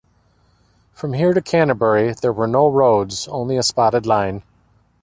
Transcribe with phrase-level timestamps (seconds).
[0.93, 4.41] From here to Canterbury there were no roads only a spotted line.